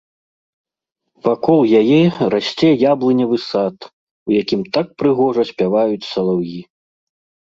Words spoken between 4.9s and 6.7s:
прыгожа спяваюць салаўі.